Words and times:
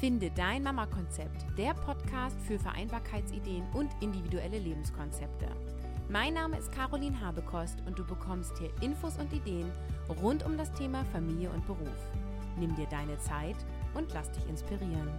Finde 0.00 0.30
dein 0.30 0.62
Mama-Konzept, 0.62 1.44
der 1.58 1.74
Podcast 1.74 2.36
für 2.46 2.56
Vereinbarkeitsideen 2.56 3.64
und 3.74 3.90
individuelle 4.00 4.60
Lebenskonzepte. 4.60 5.48
Mein 6.08 6.34
Name 6.34 6.56
ist 6.56 6.70
Caroline 6.70 7.20
Habekost 7.20 7.78
und 7.84 7.98
du 7.98 8.06
bekommst 8.06 8.56
hier 8.58 8.70
Infos 8.80 9.18
und 9.18 9.32
Ideen 9.32 9.72
rund 10.22 10.46
um 10.46 10.56
das 10.56 10.72
Thema 10.72 11.04
Familie 11.06 11.50
und 11.50 11.66
Beruf. 11.66 11.98
Nimm 12.60 12.76
dir 12.76 12.86
deine 12.86 13.18
Zeit 13.18 13.56
und 13.94 14.12
lass 14.14 14.30
dich 14.30 14.48
inspirieren. 14.48 15.10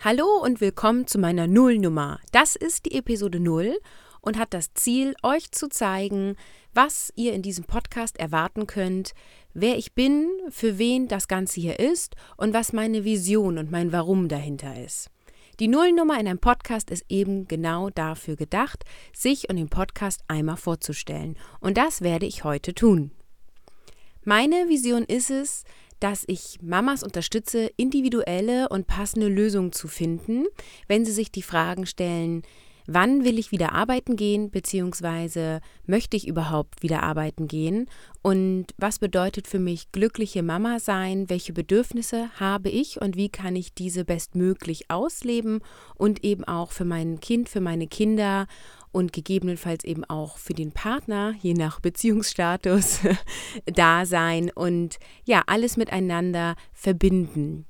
Hallo 0.00 0.26
und 0.42 0.60
willkommen 0.60 1.06
zu 1.06 1.20
meiner 1.20 1.46
Nullnummer. 1.46 2.18
Das 2.32 2.56
ist 2.56 2.86
die 2.86 2.98
Episode 2.98 3.38
0 3.38 3.78
und 4.20 4.36
hat 4.36 4.52
das 4.52 4.74
Ziel, 4.74 5.14
euch 5.22 5.52
zu 5.52 5.68
zeigen, 5.68 6.34
was 6.74 7.12
ihr 7.14 7.32
in 7.32 7.42
diesem 7.42 7.64
Podcast 7.64 8.18
erwarten 8.18 8.66
könnt, 8.66 9.12
wer 9.56 9.78
ich 9.78 9.94
bin, 9.94 10.28
für 10.50 10.78
wen 10.78 11.08
das 11.08 11.28
Ganze 11.28 11.60
hier 11.60 11.80
ist 11.80 12.14
und 12.36 12.52
was 12.52 12.72
meine 12.72 13.04
Vision 13.04 13.56
und 13.58 13.70
mein 13.70 13.90
Warum 13.90 14.28
dahinter 14.28 14.82
ist. 14.84 15.10
Die 15.58 15.68
Nullnummer 15.68 16.20
in 16.20 16.28
einem 16.28 16.38
Podcast 16.38 16.90
ist 16.90 17.06
eben 17.08 17.48
genau 17.48 17.88
dafür 17.88 18.36
gedacht, 18.36 18.84
sich 19.14 19.48
und 19.48 19.56
den 19.56 19.70
Podcast 19.70 20.20
einmal 20.28 20.58
vorzustellen. 20.58 21.38
Und 21.60 21.78
das 21.78 22.02
werde 22.02 22.26
ich 22.26 22.44
heute 22.44 22.74
tun. 22.74 23.10
Meine 24.22 24.68
Vision 24.68 25.04
ist 25.04 25.30
es, 25.30 25.64
dass 25.98 26.24
ich 26.26 26.58
Mamas 26.60 27.02
unterstütze, 27.02 27.70
individuelle 27.78 28.68
und 28.68 28.86
passende 28.86 29.28
Lösungen 29.28 29.72
zu 29.72 29.88
finden, 29.88 30.44
wenn 30.88 31.06
sie 31.06 31.12
sich 31.12 31.32
die 31.32 31.42
Fragen 31.42 31.86
stellen, 31.86 32.42
wann 32.86 33.24
will 33.24 33.38
ich 33.38 33.52
wieder 33.52 33.72
arbeiten 33.72 34.16
gehen, 34.16 34.50
beziehungsweise 34.50 35.60
möchte 35.86 36.16
ich 36.16 36.26
überhaupt 36.26 36.82
wieder 36.82 37.02
arbeiten 37.02 37.48
gehen? 37.48 37.88
Und 38.22 38.66
was 38.76 38.98
bedeutet 38.98 39.46
für 39.46 39.58
mich 39.58 39.92
glückliche 39.92 40.42
Mama 40.42 40.80
sein, 40.80 41.28
welche 41.28 41.52
Bedürfnisse 41.52 42.30
habe 42.40 42.68
ich? 42.68 43.00
Und 43.00 43.16
wie 43.16 43.28
kann 43.28 43.56
ich 43.56 43.74
diese 43.74 44.04
bestmöglich 44.04 44.90
ausleben 44.90 45.60
und 45.94 46.24
eben 46.24 46.44
auch 46.44 46.72
für 46.72 46.84
mein 46.84 47.20
Kind, 47.20 47.48
für 47.48 47.60
meine 47.60 47.86
Kinder 47.86 48.46
und 48.92 49.12
gegebenenfalls 49.12 49.84
eben 49.84 50.04
auch 50.04 50.38
für 50.38 50.54
den 50.54 50.72
Partner, 50.72 51.34
je 51.40 51.54
nach 51.54 51.80
Beziehungsstatus, 51.80 53.00
da 53.66 54.06
sein 54.06 54.50
und 54.54 54.98
ja, 55.24 55.42
alles 55.46 55.76
miteinander 55.76 56.56
verbinden. 56.72 57.66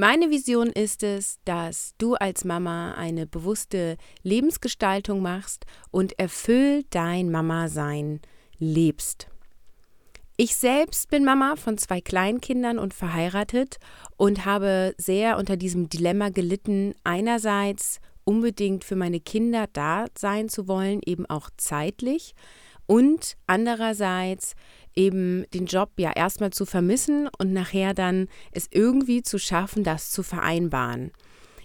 Meine 0.00 0.30
Vision 0.30 0.68
ist 0.68 1.02
es, 1.02 1.40
dass 1.44 1.92
du 1.98 2.14
als 2.14 2.46
Mama 2.46 2.94
eine 2.94 3.26
bewusste 3.26 3.98
Lebensgestaltung 4.22 5.20
machst 5.20 5.66
und 5.90 6.18
erfüllt 6.18 6.86
dein 6.88 7.30
Mama-Sein 7.30 8.20
lebst. 8.58 9.28
Ich 10.38 10.56
selbst 10.56 11.10
bin 11.10 11.22
Mama 11.22 11.54
von 11.56 11.76
zwei 11.76 12.00
Kleinkindern 12.00 12.78
und 12.78 12.94
verheiratet 12.94 13.76
und 14.16 14.46
habe 14.46 14.94
sehr 14.96 15.36
unter 15.36 15.58
diesem 15.58 15.90
Dilemma 15.90 16.30
gelitten, 16.30 16.94
einerseits 17.04 18.00
unbedingt 18.24 18.84
für 18.84 18.96
meine 18.96 19.20
Kinder 19.20 19.66
da 19.70 20.06
sein 20.16 20.48
zu 20.48 20.66
wollen, 20.66 21.00
eben 21.04 21.26
auch 21.26 21.50
zeitlich, 21.58 22.34
und 22.86 23.36
andererseits 23.46 24.54
eben 24.94 25.44
den 25.54 25.66
Job 25.66 25.90
ja 25.98 26.12
erstmal 26.12 26.50
zu 26.50 26.66
vermissen 26.66 27.28
und 27.38 27.52
nachher 27.52 27.94
dann 27.94 28.28
es 28.52 28.68
irgendwie 28.70 29.22
zu 29.22 29.38
schaffen, 29.38 29.84
das 29.84 30.10
zu 30.10 30.22
vereinbaren. 30.22 31.12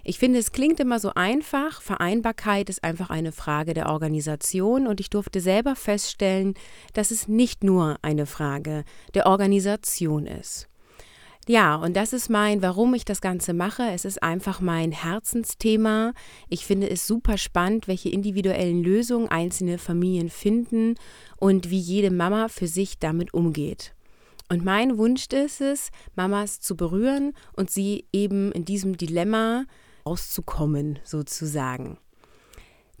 Ich 0.08 0.20
finde, 0.20 0.38
es 0.38 0.52
klingt 0.52 0.78
immer 0.78 1.00
so 1.00 1.10
einfach. 1.16 1.82
Vereinbarkeit 1.82 2.70
ist 2.70 2.84
einfach 2.84 3.10
eine 3.10 3.32
Frage 3.32 3.74
der 3.74 3.88
Organisation 3.88 4.86
und 4.86 5.00
ich 5.00 5.10
durfte 5.10 5.40
selber 5.40 5.74
feststellen, 5.74 6.54
dass 6.92 7.10
es 7.10 7.26
nicht 7.26 7.64
nur 7.64 7.98
eine 8.02 8.26
Frage 8.26 8.84
der 9.14 9.26
Organisation 9.26 10.26
ist. 10.26 10.68
Ja, 11.48 11.76
und 11.76 11.94
das 11.94 12.12
ist 12.12 12.28
mein, 12.28 12.60
warum 12.60 12.94
ich 12.94 13.04
das 13.04 13.20
Ganze 13.20 13.54
mache. 13.54 13.84
Es 13.92 14.04
ist 14.04 14.20
einfach 14.20 14.60
mein 14.60 14.90
Herzensthema. 14.90 16.12
Ich 16.48 16.66
finde 16.66 16.90
es 16.90 17.06
super 17.06 17.38
spannend, 17.38 17.86
welche 17.86 18.08
individuellen 18.08 18.82
Lösungen 18.82 19.28
einzelne 19.28 19.78
Familien 19.78 20.28
finden 20.28 20.96
und 21.36 21.70
wie 21.70 21.78
jede 21.78 22.10
Mama 22.10 22.48
für 22.48 22.66
sich 22.66 22.98
damit 22.98 23.32
umgeht. 23.32 23.94
Und 24.48 24.64
mein 24.64 24.98
Wunsch 24.98 25.26
ist 25.32 25.60
es, 25.60 25.90
Mamas 26.16 26.60
zu 26.60 26.76
berühren 26.76 27.32
und 27.52 27.70
sie 27.70 28.06
eben 28.12 28.50
in 28.50 28.64
diesem 28.64 28.96
Dilemma 28.96 29.66
auszukommen, 30.02 30.98
sozusagen. 31.04 31.98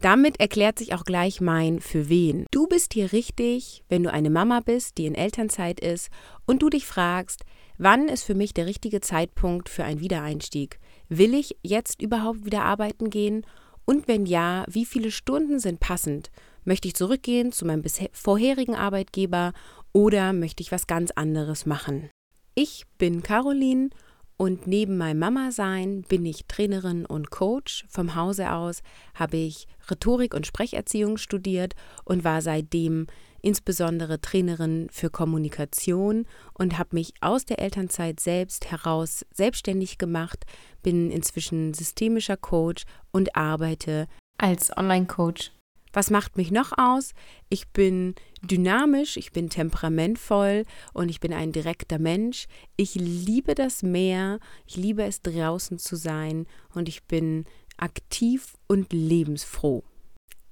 Damit 0.00 0.38
erklärt 0.40 0.78
sich 0.78 0.94
auch 0.94 1.04
gleich 1.04 1.40
mein 1.40 1.80
Für 1.80 2.08
wen. 2.08 2.46
Du 2.50 2.66
bist 2.66 2.92
hier 2.92 3.12
richtig, 3.12 3.82
wenn 3.88 4.02
du 4.02 4.12
eine 4.12 4.30
Mama 4.30 4.60
bist, 4.60 4.98
die 4.98 5.06
in 5.06 5.14
Elternzeit 5.14 5.80
ist 5.80 6.10
und 6.46 6.62
du 6.62 6.68
dich 6.68 6.86
fragst, 6.86 7.44
Wann 7.78 8.08
ist 8.08 8.24
für 8.24 8.34
mich 8.34 8.54
der 8.54 8.66
richtige 8.66 9.00
Zeitpunkt 9.00 9.68
für 9.68 9.84
einen 9.84 10.00
Wiedereinstieg? 10.00 10.78
Will 11.08 11.34
ich 11.34 11.56
jetzt 11.62 12.00
überhaupt 12.00 12.46
wieder 12.46 12.64
arbeiten 12.64 13.10
gehen? 13.10 13.44
Und 13.84 14.08
wenn 14.08 14.26
ja, 14.26 14.64
wie 14.68 14.86
viele 14.86 15.10
Stunden 15.10 15.58
sind 15.60 15.78
passend? 15.78 16.30
Möchte 16.64 16.88
ich 16.88 16.94
zurückgehen 16.94 17.52
zu 17.52 17.66
meinem 17.66 17.84
vorherigen 18.12 18.74
Arbeitgeber 18.74 19.52
oder 19.92 20.32
möchte 20.32 20.62
ich 20.62 20.72
was 20.72 20.86
ganz 20.86 21.10
anderes 21.12 21.66
machen? 21.66 22.10
Ich 22.54 22.84
bin 22.98 23.22
Caroline 23.22 23.90
und 24.38 24.66
neben 24.66 24.96
meinem 24.96 25.20
Mama-Sein 25.20 26.02
bin 26.02 26.26
ich 26.26 26.46
Trainerin 26.46 27.06
und 27.06 27.30
Coach. 27.30 27.84
Vom 27.88 28.14
Hause 28.14 28.52
aus 28.52 28.82
habe 29.14 29.36
ich 29.36 29.66
Rhetorik 29.90 30.34
und 30.34 30.46
Sprecherziehung 30.46 31.18
studiert 31.18 31.74
und 32.04 32.24
war 32.24 32.42
seitdem 32.42 33.06
insbesondere 33.42 34.20
Trainerin 34.20 34.88
für 34.90 35.10
Kommunikation 35.10 36.26
und 36.54 36.78
habe 36.78 36.90
mich 36.92 37.14
aus 37.20 37.44
der 37.44 37.58
Elternzeit 37.58 38.20
selbst 38.20 38.70
heraus 38.70 39.24
selbstständig 39.32 39.98
gemacht, 39.98 40.44
bin 40.82 41.10
inzwischen 41.10 41.74
systemischer 41.74 42.36
Coach 42.36 42.84
und 43.12 43.36
arbeite 43.36 44.06
als 44.38 44.76
Online-Coach. 44.76 45.52
Was 45.92 46.10
macht 46.10 46.36
mich 46.36 46.50
noch 46.50 46.72
aus? 46.76 47.12
Ich 47.48 47.68
bin 47.68 48.14
dynamisch, 48.42 49.16
ich 49.16 49.32
bin 49.32 49.48
temperamentvoll 49.48 50.64
und 50.92 51.08
ich 51.08 51.20
bin 51.20 51.32
ein 51.32 51.52
direkter 51.52 51.98
Mensch. 51.98 52.48
Ich 52.76 52.96
liebe 52.96 53.54
das 53.54 53.82
Meer, 53.82 54.38
ich 54.66 54.76
liebe 54.76 55.04
es 55.04 55.22
draußen 55.22 55.78
zu 55.78 55.96
sein 55.96 56.46
und 56.74 56.90
ich 56.90 57.04
bin 57.04 57.46
aktiv 57.78 58.58
und 58.66 58.92
lebensfroh. 58.92 59.84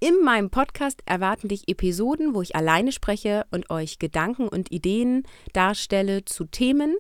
In 0.00 0.22
meinem 0.22 0.50
Podcast 0.50 1.02
erwarten 1.06 1.48
dich 1.48 1.68
Episoden, 1.68 2.34
wo 2.34 2.42
ich 2.42 2.56
alleine 2.56 2.92
spreche 2.92 3.44
und 3.50 3.70
euch 3.70 3.98
Gedanken 3.98 4.48
und 4.48 4.70
Ideen 4.70 5.22
darstelle 5.52 6.24
zu 6.24 6.44
Themen. 6.44 6.96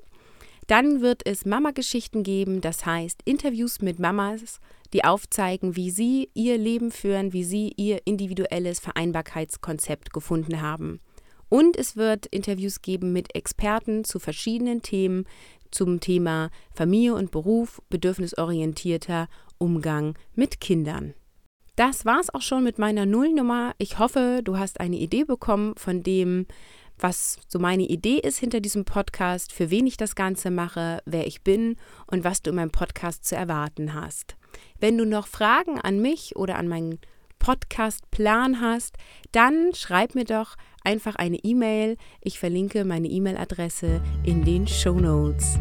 Dann 0.68 1.02
wird 1.02 1.26
es 1.26 1.44
Mama-Geschichten 1.44 2.22
geben, 2.22 2.60
das 2.62 2.86
heißt 2.86 3.20
Interviews 3.24 3.82
mit 3.82 3.98
Mamas, 3.98 4.60
die 4.94 5.04
aufzeigen, 5.04 5.76
wie 5.76 5.90
sie 5.90 6.30
ihr 6.32 6.56
Leben 6.56 6.90
führen, 6.90 7.32
wie 7.34 7.44
sie 7.44 7.72
ihr 7.76 8.00
individuelles 8.06 8.80
Vereinbarkeitskonzept 8.80 10.12
gefunden 10.12 10.62
haben. 10.62 11.00
Und 11.50 11.76
es 11.76 11.96
wird 11.96 12.26
Interviews 12.26 12.80
geben 12.80 13.12
mit 13.12 13.34
Experten 13.34 14.04
zu 14.04 14.18
verschiedenen 14.18 14.80
Themen 14.80 15.26
zum 15.70 16.00
Thema 16.00 16.50
Familie 16.72 17.14
und 17.14 17.30
Beruf, 17.30 17.82
bedürfnisorientierter 17.90 19.28
Umgang 19.58 20.16
mit 20.34 20.60
Kindern. 20.60 21.14
Das 21.76 22.04
war's 22.04 22.32
auch 22.32 22.42
schon 22.42 22.62
mit 22.62 22.78
meiner 22.78 23.04
Nullnummer. 23.04 23.74
Ich 23.78 23.98
hoffe, 23.98 24.42
du 24.44 24.58
hast 24.58 24.78
eine 24.78 24.96
Idee 24.96 25.24
bekommen 25.24 25.74
von 25.76 26.04
dem, 26.04 26.46
was 26.98 27.38
so 27.48 27.58
meine 27.58 27.82
Idee 27.82 28.18
ist 28.18 28.38
hinter 28.38 28.60
diesem 28.60 28.84
Podcast, 28.84 29.52
für 29.52 29.70
wen 29.70 29.86
ich 29.88 29.96
das 29.96 30.14
Ganze 30.14 30.52
mache, 30.52 31.02
wer 31.04 31.26
ich 31.26 31.42
bin 31.42 31.76
und 32.06 32.22
was 32.22 32.42
du 32.42 32.50
in 32.50 32.56
meinem 32.56 32.70
Podcast 32.70 33.24
zu 33.24 33.34
erwarten 33.34 33.92
hast. 33.92 34.36
Wenn 34.78 34.96
du 34.96 35.04
noch 35.04 35.26
Fragen 35.26 35.80
an 35.80 36.00
mich 36.00 36.36
oder 36.36 36.56
an 36.56 36.68
meinen 36.68 37.00
Podcast-Plan 37.40 38.60
hast, 38.60 38.96
dann 39.32 39.74
schreib 39.74 40.14
mir 40.14 40.24
doch 40.24 40.54
einfach 40.84 41.16
eine 41.16 41.38
E-Mail. 41.38 41.96
Ich 42.20 42.38
verlinke 42.38 42.84
meine 42.84 43.08
E-Mail-Adresse 43.08 44.00
in 44.24 44.44
den 44.44 44.68
Show 44.68 44.94
Notes. 44.94 45.58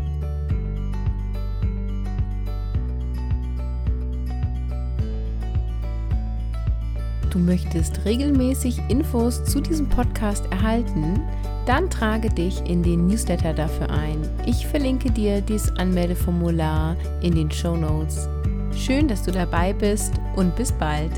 Du 7.33 7.39
möchtest 7.39 8.05
regelmäßig 8.05 8.79
Infos 8.89 9.43
zu 9.43 9.59
diesem 9.59 9.89
Podcast 9.89 10.45
erhalten, 10.51 11.21
dann 11.65 11.89
trage 11.89 12.29
dich 12.29 12.61
in 12.65 12.83
den 12.83 13.07
Newsletter 13.07 13.53
dafür 13.53 13.89
ein. 13.89 14.17
Ich 14.45 14.67
verlinke 14.67 15.09
dir 15.09 15.41
dieses 15.41 15.71
Anmeldeformular 15.77 16.95
in 17.21 17.33
den 17.33 17.49
Show 17.49 17.75
Notes. 17.75 18.29
Schön, 18.75 19.07
dass 19.07 19.23
du 19.23 19.31
dabei 19.31 19.73
bist 19.73 20.13
und 20.35 20.55
bis 20.55 20.71
bald. 20.71 21.11